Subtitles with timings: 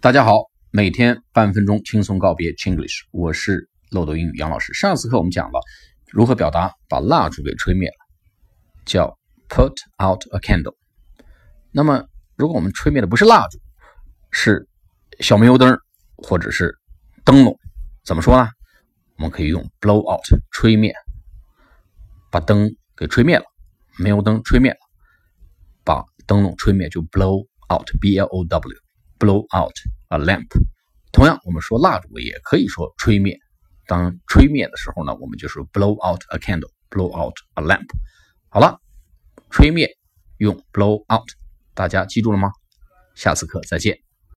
[0.00, 4.72] 大家好，每天半分钟轻松告别 Chinglish，我是漏斗英语杨老师。
[4.72, 5.58] 上次课我们讲了
[6.06, 7.96] 如何表达把蜡烛给吹灭了，
[8.86, 10.76] 叫 put out a candle。
[11.72, 12.04] 那么
[12.36, 13.58] 如果我们吹灭的不是蜡烛，
[14.30, 14.68] 是
[15.18, 15.76] 小煤油灯
[16.14, 16.72] 或者是
[17.24, 17.58] 灯笼，
[18.04, 18.48] 怎么说呢？
[19.16, 20.22] 我们可以用 blow out
[20.52, 20.94] 吹灭，
[22.30, 23.44] 把灯给吹灭了，
[23.98, 24.78] 煤油灯吹灭了，
[25.82, 28.87] 把灯笼吹灭就 blow out，b l o w。
[29.18, 29.74] Blow out
[30.08, 30.48] a lamp。
[31.12, 33.38] 同样，我们说蜡烛也可以说吹灭。
[33.86, 37.88] 当吹灭的时候呢，我们就是 blow out a candle，blow out a lamp。
[38.48, 38.78] 好了，
[39.50, 39.88] 吹灭
[40.36, 41.28] 用 blow out，
[41.74, 42.50] 大家记住了吗？
[43.14, 44.07] 下次课再见。